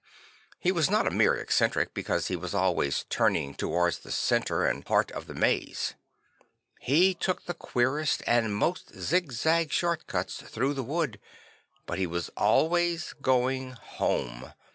He 0.57 0.71
was 0.71 0.89
not 0.89 1.05
a 1.05 1.11
mere 1.11 1.35
eccentric 1.35 1.93
because 1.93 2.25
he 2.25 2.35
was 2.35 2.55
always 2.55 3.05
turning 3.07 3.53
towards 3.53 3.99
the 3.99 4.09
centre 4.11 4.65
and 4.65 4.83
heart 4.87 5.11
of 5.11 5.27
the 5.27 5.33
:Ihe 5.35 5.37
:Iestament 5.37 5.69
of 5.69 5.77
St. 5.77 5.85
Francis 5.85 5.93
I8I 5.93 6.79
maze; 6.79 6.85
he 6.87 7.13
took 7.13 7.45
the 7.45 7.53
queerest 7.53 8.23
and 8.25 8.55
most 8.55 8.95
zigzag 8.99 9.71
short 9.71 10.07
cuts 10.07 10.37
through 10.41 10.73
the 10.73 10.81
wood, 10.81 11.19
but 11.85 11.99
he 11.99 12.07
was 12.07 12.29
always 12.29 13.13
going 13.21 13.73
home. 13.73 14.53